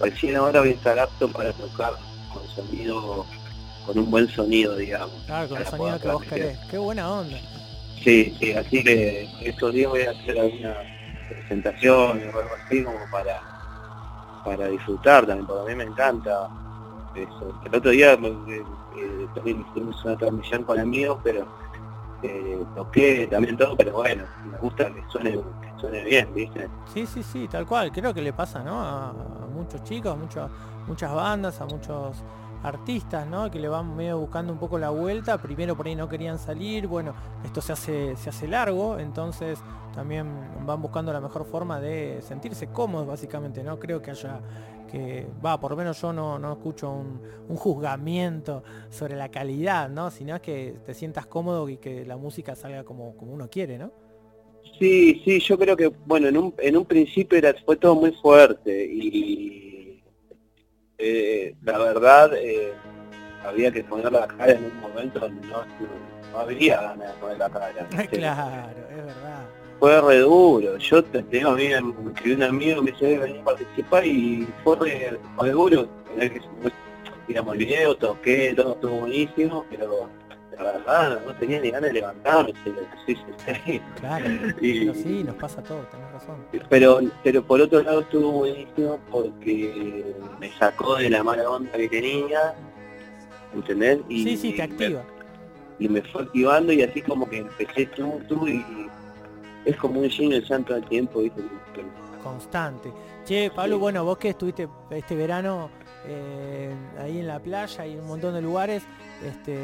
recién 0.00 0.36
ahora 0.36 0.60
voy 0.60 0.70
a 0.70 0.72
estar 0.72 0.98
apto 0.98 1.28
para 1.28 1.52
tocar 1.52 1.94
con 2.32 2.46
sonido, 2.48 3.26
con 3.86 3.98
un 3.98 4.10
buen 4.10 4.28
sonido, 4.28 4.76
digamos. 4.76 5.22
Claro, 5.26 5.48
con 5.48 5.58
el 5.58 5.66
sonido 5.66 6.00
que 6.00 6.08
vos 6.08 6.24
querés. 6.24 6.58
Qué 6.70 6.78
buena 6.78 7.10
onda. 7.10 7.38
Sí, 8.02 8.36
sí, 8.38 8.52
así 8.52 8.84
que 8.84 9.28
estos 9.42 9.72
días 9.72 9.90
voy 9.90 10.02
a 10.02 10.10
hacer 10.10 10.38
alguna 10.38 10.76
presentación 11.28 12.22
o 12.34 12.38
algo 12.38 12.50
así 12.64 12.84
como 12.84 12.98
para 13.10 13.40
para 14.44 14.68
disfrutar 14.68 15.26
también, 15.26 15.46
porque 15.46 15.72
a 15.72 15.74
mí 15.74 15.84
me 15.84 15.90
encanta 15.90 16.48
eso. 17.14 17.60
El 17.64 17.74
otro 17.74 17.90
día 17.90 18.12
eh, 18.14 18.62
eh, 18.96 19.26
también 19.34 19.64
hicimos 19.70 20.04
una 20.04 20.16
transmisión 20.16 20.62
con 20.64 20.78
amigos, 20.78 21.18
pero 21.22 21.46
eh, 22.22 22.58
toqué 22.74 23.26
también 23.30 23.56
todo, 23.56 23.76
pero 23.76 23.92
bueno, 23.92 24.24
me 24.50 24.56
gusta 24.58 24.86
que 24.86 25.02
suene, 25.10 25.38
suene 25.78 26.04
bien, 26.04 26.32
¿viste? 26.34 26.68
Sí, 26.92 27.06
sí, 27.06 27.22
sí, 27.22 27.48
tal 27.48 27.66
cual. 27.66 27.92
Creo 27.92 28.12
que 28.12 28.22
le 28.22 28.32
pasa, 28.32 28.62
¿no? 28.62 28.80
A, 28.80 29.12
muchos 29.52 29.82
chicos, 29.82 30.12
a 30.12 30.16
muchos, 30.16 30.50
muchas 30.86 31.12
bandas, 31.12 31.60
a 31.60 31.66
muchos 31.66 32.22
artistas, 32.62 33.26
¿no? 33.26 33.50
Que 33.50 33.58
le 33.58 33.68
van 33.68 33.96
medio 33.96 34.18
buscando 34.18 34.52
un 34.52 34.58
poco 34.58 34.78
la 34.78 34.90
vuelta. 34.90 35.38
Primero 35.38 35.76
por 35.76 35.86
ahí 35.86 35.96
no 35.96 36.08
querían 36.08 36.38
salir, 36.38 36.86
bueno, 36.86 37.14
esto 37.44 37.60
se 37.60 37.72
hace, 37.72 38.16
se 38.16 38.30
hace 38.30 38.48
largo, 38.48 38.98
entonces 38.98 39.58
también 39.94 40.28
van 40.64 40.80
buscando 40.80 41.12
la 41.12 41.20
mejor 41.20 41.44
forma 41.44 41.80
de 41.80 42.20
sentirse 42.22 42.68
cómodos, 42.68 43.06
básicamente, 43.06 43.62
¿no? 43.62 43.78
Creo 43.78 44.00
que 44.00 44.10
haya 44.10 44.40
que, 44.88 45.28
va, 45.44 45.60
por 45.60 45.72
lo 45.72 45.76
menos 45.76 46.00
yo 46.00 46.12
no, 46.12 46.38
no 46.38 46.52
escucho 46.52 46.90
un, 46.90 47.20
un, 47.48 47.56
juzgamiento 47.56 48.62
sobre 48.88 49.16
la 49.16 49.28
calidad, 49.28 49.88
¿no? 49.90 50.10
Sino 50.10 50.34
es 50.34 50.40
que 50.40 50.78
te 50.84 50.94
sientas 50.94 51.26
cómodo 51.26 51.68
y 51.68 51.76
que 51.76 52.06
la 52.06 52.16
música 52.16 52.54
salga 52.56 52.84
como, 52.84 53.14
como 53.16 53.32
uno 53.32 53.48
quiere, 53.50 53.78
¿no? 53.78 53.92
Sí, 54.78 55.20
sí, 55.24 55.40
yo 55.40 55.58
creo 55.58 55.76
que, 55.76 55.88
bueno, 56.06 56.28
en 56.28 56.36
un, 56.36 56.54
en 56.58 56.76
un 56.76 56.84
principio 56.84 57.36
era, 57.36 57.52
fue 57.64 57.76
todo 57.76 57.96
muy 57.96 58.12
fuerte 58.12 58.86
y 58.86 60.00
eh, 60.98 61.54
la 61.64 61.78
verdad 61.78 62.30
eh, 62.36 62.72
había 63.44 63.72
que 63.72 63.82
poner 63.84 64.12
la 64.12 64.26
cara 64.26 64.52
en 64.52 64.64
un 64.64 64.80
momento 64.80 65.20
donde 65.20 65.46
no, 65.48 65.64
no 66.32 66.38
había 66.38 66.80
ganas 66.80 67.14
de 67.14 67.20
poner 67.20 67.38
la 67.38 67.50
cara. 67.50 67.88
claro, 68.10 68.78
es 68.90 68.96
verdad. 68.96 69.46
Fue 69.78 70.00
re 70.00 70.18
duro. 70.18 70.76
Yo 70.76 71.04
te 71.04 71.22
tengo 71.24 71.50
a 71.50 71.56
que 71.56 72.32
un 72.32 72.42
amigo 72.42 72.82
me 72.82 72.90
dice, 72.90 73.18
venir 73.18 73.40
a 73.40 73.44
participar 73.44 74.06
y 74.06 74.46
fue 74.64 74.76
re, 74.76 75.18
re 75.40 75.50
duro. 75.50 75.88
Digamos, 77.28 77.54
el 77.54 77.58
video, 77.58 77.96
toqué, 77.96 78.54
todo 78.56 78.72
estuvo 78.74 79.00
buenísimo, 79.00 79.66
pero 79.70 80.08
verdad 80.62 81.20
no 81.26 81.34
tenía 81.34 81.60
ni 81.60 81.70
ganas 81.70 81.88
de 81.88 81.94
levantarme. 81.94 82.52
Sí, 83.06 83.16
sí, 83.64 83.80
claro, 84.00 84.26
y, 84.60 84.80
pero 84.80 84.94
sí, 84.94 85.24
nos 85.24 85.36
pasa 85.36 85.62
todo, 85.62 85.80
tenés 85.90 86.12
razón. 86.12 86.36
Pero, 86.68 87.00
pero 87.22 87.42
por 87.42 87.60
otro 87.60 87.82
lado 87.82 88.00
estuvo 88.00 88.30
buenísimo 88.32 88.98
porque 89.10 90.14
me 90.38 90.50
sacó 90.58 90.96
de 90.96 91.10
la 91.10 91.22
mala 91.22 91.48
onda 91.48 91.72
que 91.72 91.88
tenía, 91.88 92.54
¿entendés? 93.54 94.00
Y, 94.08 94.24
sí, 94.24 94.36
sí, 94.36 94.52
te 94.54 94.62
activa. 94.62 95.02
Me, 95.78 95.86
y 95.86 95.88
me 95.88 96.02
fue 96.02 96.22
activando 96.22 96.72
y 96.72 96.82
así 96.82 97.02
como 97.02 97.28
que 97.28 97.38
empecé 97.38 97.86
tú, 97.86 98.20
tú 98.28 98.48
y 98.48 98.64
es 99.64 99.76
como 99.76 100.00
un 100.00 100.10
signo 100.10 100.36
de 100.36 100.46
santo 100.46 100.74
al 100.74 100.84
tiempo, 100.88 101.20
¿viste? 101.20 101.42
Constante. 102.22 102.90
Che, 103.24 103.50
Pablo, 103.54 103.78
bueno, 103.78 104.04
vos 104.04 104.18
que 104.18 104.30
estuviste 104.30 104.68
este 104.90 105.14
verano 105.14 105.70
eh, 106.08 106.74
ahí 106.98 107.18
en 107.18 107.26
la 107.26 107.38
playa 107.38 107.86
y 107.86 107.92
en 107.92 108.00
un 108.00 108.06
montón 108.06 108.34
de 108.34 108.40
lugares, 108.40 108.82
este, 109.24 109.58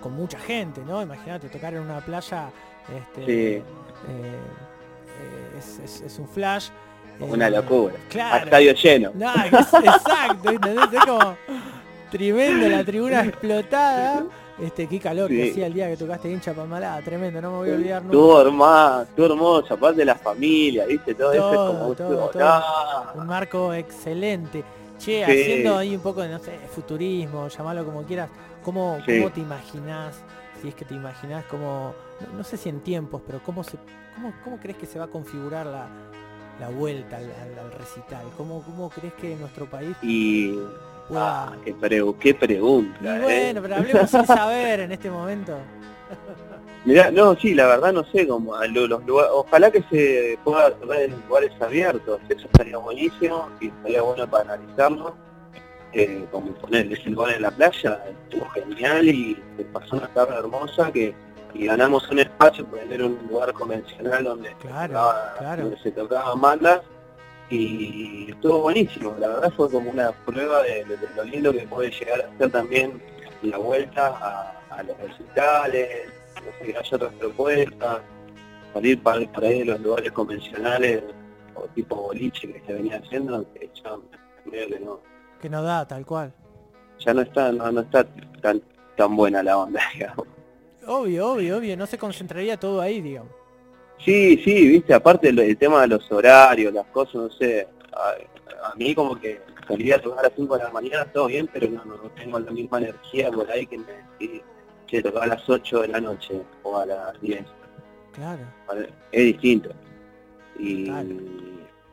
con, 0.00 0.12
mucha 0.12 0.38
gente, 0.38 0.80
¿no? 0.84 1.00
Imagínate 1.00 1.48
tocar 1.48 1.74
en 1.74 1.80
una 1.80 2.00
playa, 2.00 2.50
este, 2.94 3.58
eh, 3.58 3.62
es, 5.56 6.18
un 6.18 6.28
flash. 6.28 6.70
Una 7.20 7.46
eh, 7.46 7.50
locura. 7.52 7.94
Claro. 8.08 8.44
estadio 8.44 8.74
lleno. 8.74 9.12
exacto, 9.14 10.50
es 10.50 11.04
como 11.06 11.36
tremendo, 12.10 12.68
la 12.68 12.84
tribuna 12.84 13.24
explotada. 13.24 14.24
Este, 14.60 14.86
qué 14.86 15.00
calor 15.00 15.28
que 15.28 15.50
hacía 15.50 15.66
el 15.66 15.74
día 15.74 15.88
que 15.88 15.96
tocaste 15.96 16.30
hincha 16.30 16.54
Pamalada, 16.54 17.02
tremendo, 17.02 17.40
no 17.40 17.50
me 17.50 17.56
voy 17.56 17.70
a 17.70 17.74
olvidar 17.74 18.02
nunca. 18.02 18.12
Tú 18.12 18.38
hermoso, 18.38 19.06
tú 19.16 19.24
hermoso, 19.24 19.74
aparte 19.74 19.96
de 19.98 20.04
la 20.04 20.14
familia, 20.14 20.86
viste, 20.86 21.12
todo, 21.14 21.32
eso 21.32 21.50
es 21.50 21.56
como 21.56 21.94
todo, 21.94 22.30
todo. 22.30 22.62
un 23.16 23.26
marco 23.26 23.74
excelente. 23.74 24.62
Che, 25.04 25.22
haciendo 25.22 25.76
ahí 25.76 25.94
un 25.94 26.00
poco 26.00 26.22
de, 26.22 26.30
no 26.30 26.38
sé, 26.38 26.58
futurismo, 26.74 27.48
llamarlo 27.48 27.84
como 27.84 28.04
quieras, 28.04 28.30
¿cómo, 28.62 28.98
¿cómo 29.04 29.30
te 29.30 29.40
imaginás, 29.40 30.14
si 30.62 30.68
es 30.68 30.74
que 30.74 30.86
te 30.86 30.94
imaginás 30.94 31.44
cómo, 31.44 31.94
no, 32.34 32.42
sé 32.42 32.56
si 32.56 32.70
en 32.70 32.80
tiempos, 32.80 33.20
pero 33.26 33.42
cómo 33.42 33.62
se, 33.64 33.76
cómo, 34.14 34.32
cómo 34.42 34.58
crees 34.58 34.78
que 34.78 34.86
se 34.86 34.98
va 34.98 35.04
a 35.04 35.08
configurar 35.08 35.66
la, 35.66 35.88
la 36.58 36.70
vuelta 36.70 37.18
al, 37.18 37.24
al, 37.24 37.72
recital? 37.78 38.24
¿Cómo, 38.38 38.62
¿Cómo 38.62 38.88
crees 38.88 39.12
que 39.14 39.36
nuestro 39.36 39.66
país 39.66 39.94
y... 40.02 40.58
Ah, 41.14 41.52
qué, 41.62 41.74
qué, 42.18 42.34
pregunta. 42.34 43.18
Y 43.18 43.20
bueno, 43.20 43.60
pero 43.60 43.76
hablemos 43.76 44.08
sin 44.08 44.24
saber 44.24 44.80
en 44.80 44.92
este 44.92 45.10
momento. 45.10 45.58
Mirá, 46.84 47.10
no, 47.10 47.34
sí, 47.36 47.54
la 47.54 47.66
verdad 47.66 47.92
no 47.92 48.04
sé 48.04 48.28
cómo, 48.28 48.54
los, 48.56 49.06
lugares, 49.06 49.30
ojalá 49.32 49.70
que 49.70 49.82
se 49.90 50.38
pueda 50.44 50.70
tocar 50.70 51.00
en 51.00 51.14
lugares 51.26 51.52
abiertos, 51.60 52.20
eso 52.28 52.46
estaría 52.46 52.76
buenísimo 52.76 53.48
y 53.60 53.68
estaría 53.68 54.02
bueno 54.02 54.28
para 54.28 54.54
analizarlo. 54.54 55.16
Eh, 55.94 56.26
como 56.32 56.52
poner 56.54 56.92
ese 56.92 57.08
lugar 57.08 57.36
en 57.36 57.42
la 57.42 57.52
playa, 57.52 58.04
estuvo 58.24 58.48
genial 58.50 59.08
y 59.08 59.40
se 59.56 59.64
pasó 59.66 59.96
una 59.96 60.08
tarde 60.08 60.34
hermosa 60.34 60.90
que 60.90 61.14
y 61.54 61.66
ganamos 61.66 62.08
un 62.10 62.18
espacio 62.18 62.66
por 62.66 62.80
tener 62.80 63.02
un 63.02 63.18
lugar 63.28 63.52
convencional 63.52 64.24
donde, 64.24 64.50
donde 65.56 65.78
se 65.82 65.92
tocaban 65.92 66.40
bandas 66.40 66.80
y 67.50 68.30
estuvo 68.30 68.62
buenísimo, 68.62 69.14
la 69.20 69.28
verdad 69.28 69.52
fue 69.56 69.70
como 69.70 69.90
una 69.90 70.10
prueba 70.24 70.62
de, 70.62 70.84
lo 71.14 71.24
lindo 71.24 71.52
que 71.52 71.60
puede 71.60 71.90
llegar 71.90 72.22
a 72.22 72.38
ser 72.38 72.50
también 72.50 73.00
la 73.44 73.58
vuelta 73.58 74.54
a, 74.70 74.82
los 74.82 74.98
recitales, 74.98 76.08
no 76.36 76.52
sé, 76.58 76.72
que 76.72 76.78
haya 76.78 76.96
otras 76.96 77.12
propuestas, 77.14 78.00
salir 78.72 79.02
para, 79.02 79.32
para 79.32 79.52
ir 79.52 79.66
los 79.66 79.80
lugares 79.80 80.12
convencionales 80.12 81.02
o 81.54 81.62
tipo 81.74 81.94
boliche 81.96 82.52
que 82.52 82.60
se 82.66 82.72
venía 82.72 82.96
haciendo, 82.96 83.44
que 83.52 83.70
ya 83.82 83.96
medio 84.44 84.68
que 84.68 84.80
no. 84.80 85.00
Que 85.40 85.48
no 85.48 85.62
da, 85.62 85.86
tal 85.86 86.04
cual. 86.04 86.32
Ya 86.98 87.14
no 87.14 87.22
está, 87.22 87.52
no, 87.52 87.70
no 87.70 87.80
está 87.82 88.06
tan, 88.40 88.62
tan 88.96 89.16
buena 89.16 89.42
la 89.42 89.58
onda, 89.58 89.80
digamos. 89.94 90.26
Obvio, 90.86 91.32
obvio, 91.32 91.58
obvio, 91.58 91.76
no 91.76 91.86
se 91.86 91.98
concentraría 91.98 92.58
todo 92.58 92.80
ahí, 92.80 93.00
digamos. 93.00 93.32
Sí, 94.04 94.40
sí, 94.44 94.68
viste, 94.68 94.92
aparte 94.92 95.28
el, 95.28 95.56
tema 95.56 95.82
de 95.82 95.88
los 95.88 96.10
horarios, 96.12 96.72
las 96.74 96.86
cosas, 96.86 97.14
no 97.14 97.30
sé, 97.30 97.66
a, 97.92 98.74
mí 98.76 98.94
como 98.94 99.18
que 99.18 99.40
salía 99.66 99.96
a 99.96 100.00
tocar 100.00 100.20
a 100.20 100.28
las 100.28 100.32
5 100.36 100.58
de 100.58 100.64
la 100.64 100.70
mañana, 100.70 101.04
todo 101.12 101.26
bien, 101.26 101.48
pero 101.52 101.68
no, 101.68 101.84
no, 101.84 101.96
tengo 102.10 102.38
la 102.38 102.50
misma 102.50 102.78
energía 102.78 103.30
por 103.30 103.50
ahí 103.50 103.66
que 103.66 103.78
me 103.78 103.84
decís, 104.18 104.42
che, 104.86 105.02
tocar 105.02 105.24
a 105.24 105.26
las 105.26 105.48
8 105.48 105.82
de 105.82 105.88
la 105.88 106.00
noche 106.00 106.42
o 106.62 106.78
a 106.78 106.86
las 106.86 107.20
10. 107.20 107.44
Claro. 108.12 108.42
Es 109.12 109.24
distinto. 109.24 109.70
Y, 110.58 110.90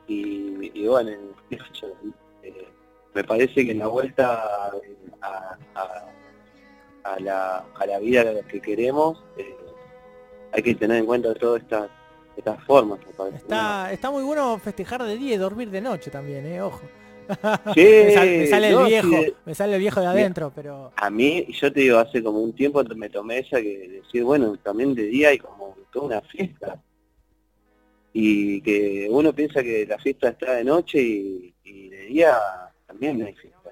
y, 0.08 0.88
bueno, 0.88 1.12
eh, 2.44 2.68
me 3.14 3.24
parece 3.24 3.66
que 3.66 3.72
en 3.72 3.80
la 3.80 3.88
vuelta 3.88 4.44
a, 5.22 5.58
a, 7.04 7.20
la, 7.20 7.66
a 7.76 7.86
la 7.86 8.00
vida 8.00 8.42
que 8.44 8.62
queremos, 8.62 9.24
eh, 9.38 9.56
hay 10.54 10.62
que 10.62 10.76
tener 10.76 10.98
en 10.98 11.06
cuenta 11.06 11.34
todas 11.34 11.62
estas 11.62 11.90
estas 12.36 12.64
formas. 12.64 13.00
Está, 13.36 13.92
está 13.92 14.10
muy 14.10 14.24
bueno 14.24 14.58
festejar 14.58 15.04
de 15.04 15.18
día 15.18 15.36
y 15.36 15.38
dormir 15.38 15.70
de 15.70 15.82
noche 15.82 16.10
también, 16.10 16.46
eh, 16.46 16.62
ojo. 16.62 16.82
Sí, 17.76 17.82
me, 18.06 18.48
sale, 18.48 18.70
el 18.70 18.86
viejo, 18.86 19.36
me 19.46 19.56
sale 19.56 19.74
el 19.76 19.80
viejo 19.80 20.02
de 20.02 20.08
adentro, 20.08 20.52
pero... 20.54 20.92
A 20.96 21.10
mí, 21.10 21.48
yo 21.52 21.72
te 21.72 21.82
digo, 21.82 21.98
hace 21.98 22.22
como 22.22 22.40
un 22.40 22.54
tiempo 22.54 22.84
me 22.96 23.10
tomé 23.10 23.40
esa 23.40 23.62
que 23.62 24.02
decir, 24.04 24.24
bueno, 24.24 24.58
también 24.58 24.94
de 24.94 25.04
día 25.04 25.30
hay 25.30 25.38
como 25.38 25.76
toda 25.92 26.06
una 26.06 26.22
fiesta. 26.22 26.82
Y 28.14 28.62
que 28.62 29.08
uno 29.10 29.34
piensa 29.34 29.64
que 29.64 29.86
la 29.86 29.98
fiesta 29.98 30.30
está 30.30 30.54
de 30.54 30.64
noche 30.66 31.02
y, 31.02 31.54
y 31.64 31.90
de 31.90 32.06
día 32.08 32.38
también 32.86 33.22
hay 33.24 33.34
fiesta. 33.34 33.72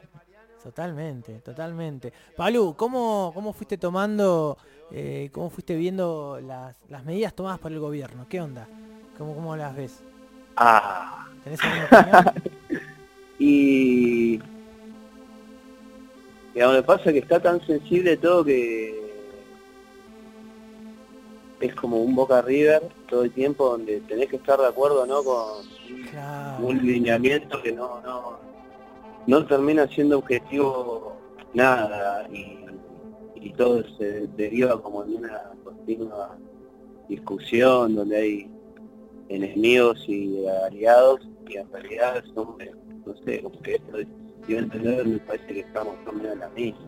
Totalmente, 0.63 1.39
totalmente. 1.39 2.13
Palu, 2.35 2.75
¿cómo, 2.77 3.31
cómo 3.33 3.53
fuiste 3.53 3.77
tomando 3.77 4.57
eh, 4.91 5.29
¿Cómo 5.31 5.49
fuiste 5.49 5.75
viendo 5.75 6.39
las, 6.41 6.75
las, 6.89 7.05
medidas 7.05 7.33
tomadas 7.33 7.59
por 7.59 7.71
el 7.71 7.79
gobierno? 7.79 8.25
¿Qué 8.27 8.41
onda? 8.41 8.67
¿Cómo, 9.17 9.35
cómo 9.35 9.55
las 9.55 9.75
ves? 9.75 10.01
Ah. 10.55 11.27
¿Tenés 11.43 11.59
alguna 11.63 12.33
y... 13.49 14.39
Y 16.55 16.61
a 16.61 16.67
me 16.69 16.83
pasa 16.83 17.13
que 17.13 17.19
está 17.19 17.39
tan 17.39 17.65
sensible 17.65 18.17
todo 18.17 18.43
que 18.43 18.99
es 21.61 21.75
como 21.75 21.97
un 22.01 22.15
Boca 22.15 22.41
River 22.41 22.81
todo 23.07 23.23
el 23.23 23.31
tiempo 23.31 23.69
donde 23.69 24.01
tenés 24.01 24.27
que 24.29 24.37
estar 24.37 24.59
de 24.59 24.67
acuerdo 24.67 25.05
no 25.05 25.23
con 25.23 26.65
un 26.65 26.85
lineamiento 26.85 27.61
que 27.61 27.71
no 27.71 28.01
no 28.01 28.39
no 29.27 29.45
termina 29.45 29.87
siendo 29.87 30.17
objetivo 30.17 31.15
nada 31.53 32.27
y 32.29 32.59
y 33.41 33.51
todo 33.51 33.83
se 33.97 34.27
deriva 34.35 34.81
como 34.81 35.03
en 35.03 35.15
una 35.17 35.51
continua 35.63 36.37
discusión 37.07 37.95
donde 37.95 38.17
hay 38.17 38.51
enemigos 39.29 40.03
y 40.07 40.45
aliados 40.65 41.21
y 41.47 41.57
en 41.57 41.71
realidad 41.71 42.23
son, 42.33 42.57
no 43.09 43.15
sé, 43.25 43.41
como 43.41 43.59
que 43.61 43.75
esto 43.75 43.97
yo 44.47 44.57
entender 44.57 45.05
me 45.05 45.19
parece 45.19 45.47
que 45.47 45.59
estamos 45.59 45.95
también 46.05 46.33
en 46.33 46.39
la 46.39 46.49
misma. 46.49 46.79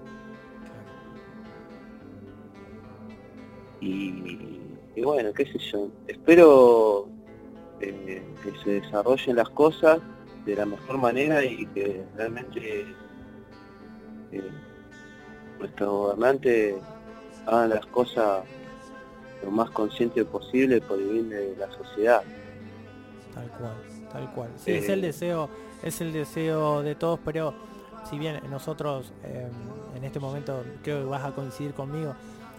Y, 3.80 4.60
bueno, 5.04 5.34
qué 5.34 5.46
sé 5.46 5.58
yo, 5.58 5.90
espero 6.08 7.08
eh, 7.80 8.24
que 8.44 8.51
se 8.63 8.82
desarrollen 8.82 9.36
las 9.36 9.50
cosas 9.50 10.00
de 10.46 10.56
la 10.56 10.66
mejor 10.66 11.00
manera 11.00 11.44
y 11.44 11.66
que 11.68 12.04
realmente 12.16 12.86
eh, 14.32 14.51
nuestros 15.60 15.90
gobernantes 15.90 16.75
hagan 17.48 17.72
las 17.72 17.86
cosas 17.88 18.44
lo 19.44 19.50
más 19.50 19.72
consciente 19.72 20.24
posible 20.25 20.80
por 20.82 21.00
el 21.00 21.10
bien 21.10 21.30
de 21.30 21.56
la 21.58 21.72
sociedad. 21.72 22.22
Tal 23.34 23.50
cual, 23.51 23.74
tal 24.12 24.34
cual. 24.34 24.50
es 24.66 24.90
el 24.90 25.00
eh, 25.00 25.08
deseo, 25.08 25.50
es 25.84 26.02
el 26.02 26.14
deseo 26.14 26.82
de 26.84 26.96
todos, 26.96 27.20
pero 27.24 27.54
si 28.10 28.18
bien 28.18 28.40
nosotros 28.50 29.12
em, 29.24 29.98
en 29.98 30.04
este 30.04 30.20
momento 30.20 30.64
creo 30.84 31.00
que 31.00 31.06
vas 31.06 31.24
a 31.24 31.32
coincidir 31.32 31.74
conmigo, 31.74 32.16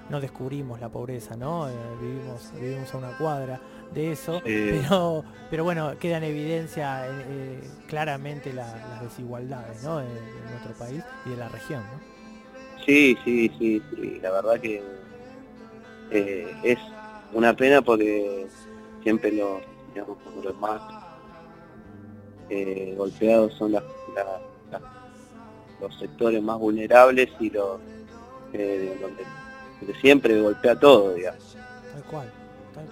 no 0.09 0.21
descubrimos 0.21 0.81
la 0.81 0.89
pobreza, 0.89 1.37
¿no? 1.37 1.69
Eh, 1.69 1.73
vivimos, 2.01 2.53
vivimos 2.61 2.93
a 2.93 2.99
una 2.99 3.17
cuadra 3.17 3.61
de 3.95 4.13
eso, 4.13 4.41
pero, 4.45 5.25
pero 5.51 5.65
bueno, 5.65 5.97
queda 5.99 6.19
en 6.19 6.25
evidencia 6.25 7.07
eh, 7.09 7.61
claramente 7.87 8.53
las 8.53 9.03
desigualdades, 9.03 9.83
¿no? 9.83 9.99
De, 9.99 10.07
nuestro 10.51 10.73
país 10.79 11.03
y 11.25 11.31
de 11.31 11.37
la 11.37 11.49
región, 11.49 11.83
¿no? 11.83 12.13
Sí, 12.85 13.17
sí, 13.25 13.51
sí, 13.59 13.83
sí, 13.95 14.19
la 14.21 14.33
verdad 14.33 14.61
que 14.61 14.83
es 16.11 16.79
una 17.33 17.55
pena 17.55 17.81
porque 17.81 18.47
siempre 19.03 19.33
los, 19.33 19.63
digamos, 19.95 20.19
los 20.43 20.59
más 20.59 20.81
golpeados 22.97 23.55
son 23.55 23.73
las 23.73 23.83
los 25.81 25.99
sectores 25.99 26.41
más 26.41 26.59
vulnerables 26.59 27.29
y 27.41 27.51
los 27.51 27.81
eh, 28.53 28.97
donde, 29.01 29.25
siempre 30.01 30.41
golpea 30.41 30.79
todo, 30.79 31.15
digamos. 31.15 31.57
Tal 31.93 32.05
cual, 32.05 32.33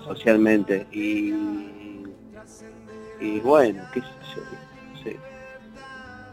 Socialmente. 0.04 0.86
Y, 0.90 1.32
y 3.20 3.40
bueno, 3.40 3.82
qué 3.94 4.00
sé 4.00 4.06
yo, 4.34 4.42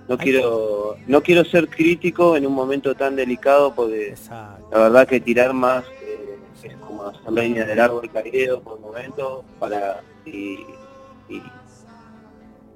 no 0.07 0.17
quiero 0.17 0.95
no 1.05 1.21
quiero 1.21 1.43
ser 1.43 1.67
crítico 1.67 2.37
en 2.37 2.47
un 2.47 2.53
momento 2.53 2.95
tan 2.95 3.15
delicado 3.15 3.73
porque 3.75 4.15
la 4.71 4.79
verdad 4.79 5.07
que 5.07 5.19
tirar 5.19 5.53
más 5.53 5.83
eh, 6.01 6.37
es 6.63 6.75
como 6.77 7.03
hacer 7.03 7.31
leña 7.31 7.65
del 7.65 7.79
árbol 7.79 8.09
caído 8.09 8.61
por 8.61 8.79
momento 8.79 9.43
para 9.59 10.01
y, 10.25 10.59
y 11.27 11.41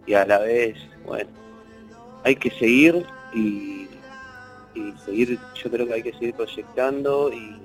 a 0.08 0.25
la 0.25 0.39
vez 0.39 0.77
bueno 1.05 1.41
hay 2.24 2.36
que 2.36 2.51
seguir 2.51 3.05
y, 3.34 3.88
seguir, 5.05 5.39
yo 5.62 5.72
creo 5.72 5.88
que 5.88 5.93
hay 5.93 6.03
que 6.03 6.13
seguir 6.13 6.34
proyectando 6.34 7.31
y, 7.34 7.60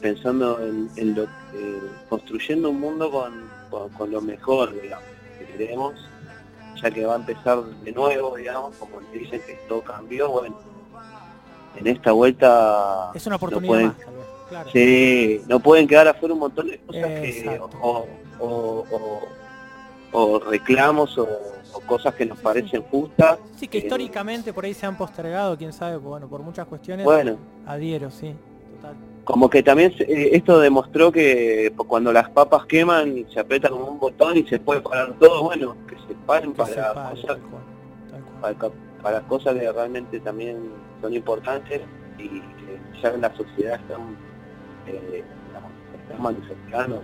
pensando 0.00 0.60
en, 0.60 1.14
lo 1.14 1.24
eh, 1.24 1.80
construyendo 2.08 2.70
un 2.70 2.80
mundo 2.80 3.10
con, 3.10 4.10
lo 4.10 4.20
mejor, 4.20 4.80
digamos, 4.80 5.04
que 5.38 5.46
queremos, 5.46 5.94
ya 6.82 6.90
que 6.90 7.06
va 7.06 7.14
a 7.14 7.16
empezar 7.16 7.62
de 7.62 7.92
nuevo, 7.92 8.36
digamos, 8.36 8.76
como 8.76 9.00
dicen 9.12 9.40
que 9.46 9.54
todo 9.68 9.82
cambió, 9.82 10.30
bueno, 10.30 10.58
en 11.76 11.86
esta 11.86 12.12
vuelta... 12.12 13.10
Es 13.14 13.26
una 13.26 13.36
oportunidad 13.36 13.94
Sí, 14.72 15.42
no 15.46 15.60
pueden 15.60 15.86
quedar 15.86 16.08
afuera 16.08 16.32
un 16.32 16.40
montón 16.40 16.68
de 16.68 16.78
cosas 16.78 17.04
que, 17.20 17.60
o 18.40 19.28
reclamos 20.50 21.16
o 21.18 21.26
o 21.72 21.80
cosas 21.80 22.14
que 22.14 22.26
nos 22.26 22.38
parecen 22.38 22.82
justas. 22.82 23.38
Sí, 23.56 23.68
que 23.68 23.78
históricamente 23.78 24.52
por 24.52 24.64
ahí 24.64 24.74
se 24.74 24.86
han 24.86 24.96
postergado, 24.96 25.56
quién 25.56 25.72
sabe, 25.72 25.96
bueno, 25.96 26.28
por 26.28 26.40
muchas 26.42 26.66
cuestiones. 26.66 27.04
Bueno. 27.04 27.36
Adhiero, 27.66 28.10
sí. 28.10 28.34
Total. 28.76 28.94
Como 29.24 29.50
que 29.50 29.62
también 29.62 29.92
eh, 29.98 30.30
esto 30.32 30.58
demostró 30.58 31.12
que 31.12 31.72
cuando 31.76 32.12
las 32.12 32.30
papas 32.30 32.64
queman 32.66 33.26
se 33.32 33.40
aprieta 33.40 33.68
como 33.68 33.86
un 33.86 33.98
botón 33.98 34.36
y 34.38 34.44
se 34.44 34.58
puede 34.58 34.80
parar 34.80 35.14
todo, 35.18 35.44
bueno, 35.44 35.76
que 35.86 35.96
se 35.96 36.14
paren 36.26 36.52
para, 36.52 37.10
cosas, 37.10 37.38
Para, 39.02 39.20
cosas 39.22 39.54
que 39.54 39.70
realmente 39.70 40.20
también 40.20 40.70
son 41.02 41.12
importantes 41.12 41.82
y 42.18 42.28
que 42.40 42.80
ya 43.02 43.10
en 43.10 43.20
la 43.20 43.36
sociedad 43.36 43.74
están, 43.74 44.16
eh, 44.86 45.22
están 46.02 46.22
manifestando 46.22 47.02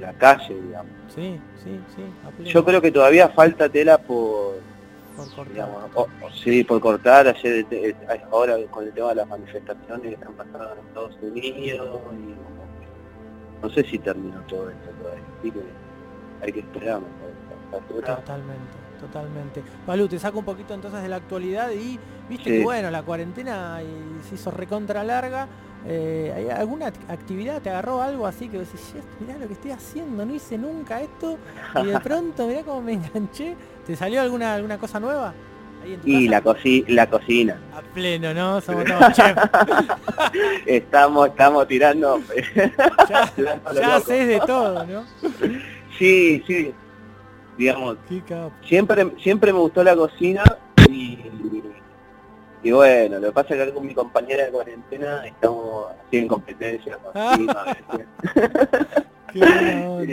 la 0.00 0.12
calle, 0.14 0.60
digamos. 0.60 0.92
Sí, 1.14 1.40
sí, 1.62 1.80
sí. 1.94 2.44
Yo 2.44 2.64
creo 2.64 2.80
que 2.80 2.90
todavía 2.90 3.28
falta 3.28 3.68
tela 3.68 3.98
por, 3.98 4.54
cortar. 5.34 5.68
sí, 6.42 6.64
por 6.64 6.80
cortar. 6.80 7.28
Ayer, 7.28 7.66
eh, 7.70 7.94
ahora 8.30 8.56
con 8.70 8.84
el 8.84 8.92
tema 8.92 9.10
de 9.10 9.16
las 9.16 9.28
manifestaciones 9.28 10.08
que 10.08 10.14
están 10.14 10.32
pasando 10.34 10.72
en 10.72 10.86
Estados 10.86 11.16
Unidos, 11.22 12.00
y 12.12 13.62
no 13.62 13.70
sé 13.70 13.84
si 13.84 13.98
terminó 13.98 14.40
todo 14.42 14.70
esto 14.70 14.88
todavía. 15.00 15.24
Así 15.38 15.50
que 15.50 15.60
hay 16.42 16.52
que 16.52 16.60
esperar. 16.60 17.00
Totalmente, 17.70 18.76
totalmente. 19.00 19.62
Palú, 19.86 20.08
te 20.08 20.18
saco 20.18 20.40
un 20.40 20.44
poquito 20.44 20.74
entonces 20.74 21.02
de 21.02 21.08
la 21.08 21.16
actualidad 21.16 21.70
y 21.70 21.98
viste 22.28 22.50
que 22.50 22.62
bueno, 22.64 22.90
la 22.90 23.02
cuarentena 23.02 23.80
se 24.28 24.34
hizo 24.34 24.50
recontra 24.50 25.04
larga 25.04 25.46
eh, 25.86 26.32
¿Hay 26.36 26.50
alguna 26.50 26.86
actividad? 26.86 27.62
¿Te 27.62 27.70
agarró 27.70 28.02
algo 28.02 28.26
así 28.26 28.48
que 28.48 28.58
decís, 28.58 28.94
mirá 29.18 29.38
lo 29.38 29.46
que 29.46 29.54
estoy 29.54 29.70
haciendo, 29.70 30.26
no 30.26 30.34
hice 30.34 30.58
nunca 30.58 31.00
esto? 31.00 31.38
Y 31.82 31.86
de 31.86 32.00
pronto, 32.04 32.46
mirá 32.46 32.62
cómo 32.62 32.82
me 32.82 32.94
enganché. 32.94 33.56
¿Te 33.86 33.96
salió 33.96 34.20
alguna 34.20 34.54
alguna 34.54 34.78
cosa 34.78 35.00
nueva? 35.00 35.32
y 36.04 36.28
la, 36.28 36.42
la 36.88 37.06
cocina. 37.08 37.58
A 37.74 37.80
pleno, 37.80 38.34
¿no? 38.34 38.60
Somos 38.60 38.84
todos 38.86 39.18
estamos, 40.66 41.28
estamos 41.28 41.66
tirando. 41.68 42.20
ya, 43.08 43.32
ya 43.74 43.96
haces 43.96 44.28
de 44.28 44.40
todo, 44.40 44.84
¿no? 44.84 45.04
Sí, 45.98 46.42
sí. 46.46 46.74
Digamos. 47.56 47.96
Siempre, 48.66 49.10
siempre 49.22 49.52
me 49.52 49.58
gustó 49.58 49.82
la 49.82 49.96
cocina 49.96 50.42
y 50.88 51.18
y 52.62 52.72
bueno, 52.72 53.18
lo 53.18 53.28
que 53.28 53.32
pasa 53.32 53.54
es 53.54 53.66
que 53.66 53.72
con 53.72 53.86
mi 53.86 53.94
compañera 53.94 54.44
de 54.44 54.50
cuarentena 54.50 55.26
estamos 55.26 55.86
así 56.06 56.18
en 56.18 56.28
competencia. 56.28 56.98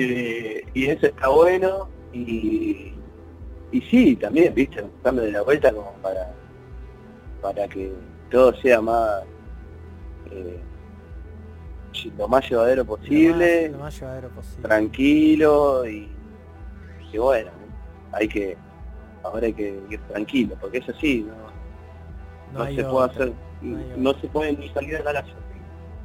y, 0.74 0.86
eso 0.86 1.08
está 1.08 1.28
bueno. 1.28 1.90
Y, 2.14 2.94
y 3.72 3.82
sí, 3.90 4.16
también, 4.16 4.54
viste, 4.54 4.82
de 4.82 5.32
la 5.32 5.42
vuelta 5.42 5.74
como 5.74 5.92
para, 6.02 6.34
para 7.42 7.68
que 7.68 7.92
todo 8.32 8.56
sea 8.62 8.82
más... 8.82 9.24
Eh, 10.32 10.62
lo 12.16 12.28
más 12.28 12.48
llevadero 12.48 12.86
posible, 12.86 13.70
lo 13.70 13.80
más, 13.80 14.00
llevadero 14.00 14.30
posible. 14.30 14.62
tranquilo 14.62 15.88
y, 15.88 16.08
y 17.12 17.18
bueno, 17.18 17.50
hay 18.12 18.28
que, 18.28 18.56
ahora 19.24 19.48
hay 19.48 19.54
que 19.54 19.82
ir 19.90 20.00
tranquilo, 20.02 20.56
porque 20.62 20.78
es 20.78 20.90
así, 20.90 21.26
¿no? 21.28 21.57
No, 22.54 22.66
se 22.66 22.84
puede 22.84 23.06
hacer, 23.10 23.34
no, 23.62 24.14
se 24.20 24.28
puede 24.28 24.54
ni 24.54 24.70
salir 24.70 24.98
de 24.98 25.04
la 25.04 25.22
casa. 25.22 25.34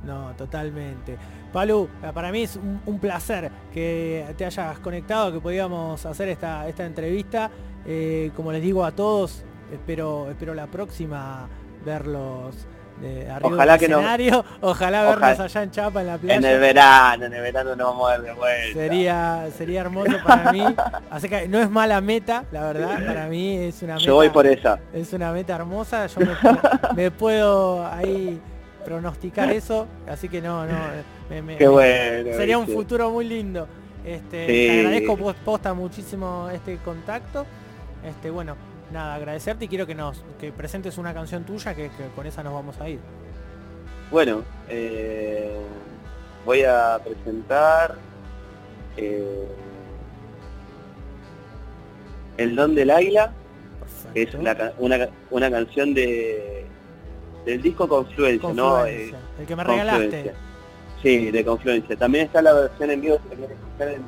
No, 0.04 0.34
totalmente. 0.36 1.16
Palu, 1.52 1.88
para 2.14 2.32
mí 2.32 2.42
es 2.42 2.58
un, 2.86 2.98
placer 2.98 3.50
que 3.72 4.24
te 4.36 4.44
hayas 4.44 4.78
conectado, 4.80 5.32
que 5.32 5.40
podíamos 5.40 6.04
hacer 6.06 6.28
esta, 6.28 6.68
esta 6.68 6.84
entrevista. 6.84 7.50
Eh, 7.86 8.30
como 8.34 8.52
les 8.52 8.62
digo 8.62 8.84
a 8.84 8.92
todos, 8.92 9.44
espero, 9.72 10.30
espero 10.30 10.54
la 10.54 10.66
próxima 10.66 11.48
verlos 11.84 12.66
ojalá 13.42 13.78
que 13.78 13.86
escenario, 13.86 14.44
ojalá 14.60 15.02
vernos 15.04 15.40
allá 15.40 15.62
en 15.62 15.70
Chapa 15.70 16.00
en 16.00 16.06
la 16.06 16.18
playa. 16.18 16.36
En 16.36 16.44
el 16.44 16.60
verano, 16.60 17.24
en 17.26 17.32
el 17.32 17.42
verano 17.42 17.76
nos 17.76 17.86
vamos 17.88 18.10
a 18.10 18.16
ver 18.16 18.22
de 18.22 18.32
vuelta. 18.32 18.78
Sería, 18.78 19.48
sería 19.56 19.80
hermoso 19.80 20.12
para 20.24 20.52
mí. 20.52 20.62
Así 21.10 21.28
que 21.28 21.48
no 21.48 21.58
es 21.58 21.70
mala 21.70 22.00
meta, 22.00 22.44
la 22.52 22.64
verdad, 22.64 23.06
para 23.06 23.26
mí 23.26 23.56
es 23.56 23.82
una 23.82 23.94
meta. 23.94 24.06
Yo 24.06 24.14
voy 24.14 24.30
por 24.30 24.46
esa. 24.46 24.78
Es 24.92 25.12
una 25.12 25.32
meta 25.32 25.54
hermosa, 25.54 26.06
yo 26.06 26.20
me, 26.94 27.10
puedo 27.10 27.86
ahí 27.92 28.40
pronosticar 28.84 29.50
eso, 29.50 29.86
así 30.08 30.28
que 30.28 30.40
no, 30.40 30.66
no, 30.66 30.76
Qué 31.56 31.68
bueno, 31.68 32.36
sería 32.36 32.58
un 32.58 32.66
futuro 32.66 33.10
muy 33.10 33.24
lindo. 33.24 33.66
Este, 34.04 34.46
Te 34.46 34.80
agradezco 34.80 35.16
posta 35.44 35.72
muchísimo 35.74 36.48
este 36.52 36.76
contacto. 36.78 37.46
Este, 38.04 38.30
bueno, 38.30 38.56
nada, 38.92 39.14
agradecerte 39.14 39.64
y 39.64 39.68
quiero 39.68 39.86
que 39.86 39.94
nos 39.94 40.22
que 40.38 40.52
presentes 40.52 40.98
una 40.98 41.12
canción 41.14 41.44
tuya 41.44 41.74
que, 41.74 41.90
con 42.14 42.26
esa 42.26 42.42
nos 42.42 42.52
vamos 42.52 42.80
a 42.80 42.88
ir. 42.88 43.00
Bueno, 44.10 44.42
eh, 44.68 45.56
voy 46.44 46.62
a 46.64 47.00
presentar 47.02 47.96
eh, 48.96 49.48
El 52.36 52.54
Don 52.54 52.74
del 52.74 52.90
Águila, 52.90 53.32
es 54.14 54.34
una, 54.34 54.72
una, 55.30 55.50
canción 55.50 55.94
de 55.94 56.66
del 57.46 57.62
disco 57.62 57.88
Confluencia, 57.88 58.52
¿no? 58.52 58.84
Eh, 58.84 59.14
el 59.40 59.46
que 59.46 59.56
me 59.56 59.64
regalaste. 59.64 60.34
Sí, 61.02 61.30
de 61.30 61.44
Confluencia. 61.44 61.96
También 61.96 62.26
está 62.26 62.42
la 62.42 62.52
versión 62.52 62.90
en 62.90 63.00
vivo 63.00 63.18
que 63.28 63.36
quieres 63.36 63.56
escuchar 63.56 63.88
en 63.88 64.02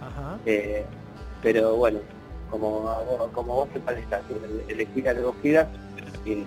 Ajá. 0.00 0.38
pero 1.42 1.76
bueno, 1.76 2.00
como, 2.50 2.90
como 3.32 3.54
vos 3.54 3.68
te 3.70 3.80
parezca, 3.80 4.20
elegir 4.68 5.08
a 5.08 5.14
que 5.14 5.20
y 6.24 6.46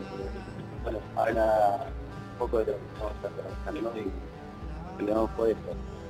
bueno, 0.84 1.00
habla 1.16 1.88
un 2.34 2.40
poco 2.40 2.60
de 2.60 2.66
lo 2.66 2.74
que 2.74 2.80
estamos 3.64 3.94
y 5.00 5.04
por 5.38 5.50
eso. 5.50 5.60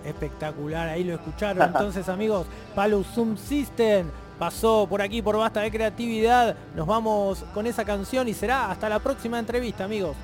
Espectacular, 0.03 0.89
ahí 0.89 1.03
lo 1.03 1.13
escucharon 1.13 1.61
entonces 1.63 2.09
amigos, 2.09 2.47
Palo 2.75 3.03
Zoom 3.03 3.37
System 3.37 4.07
pasó 4.37 4.87
por 4.89 5.01
aquí 5.01 5.21
por 5.21 5.37
Basta 5.37 5.61
de 5.61 5.71
Creatividad, 5.71 6.55
nos 6.75 6.87
vamos 6.87 7.45
con 7.53 7.65
esa 7.67 7.85
canción 7.85 8.27
y 8.27 8.33
será 8.33 8.71
hasta 8.71 8.89
la 8.89 8.99
próxima 8.99 9.39
entrevista 9.39 9.85
amigos. 9.85 10.17